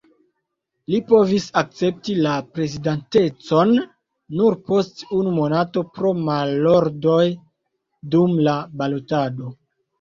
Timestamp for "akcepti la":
1.61-2.31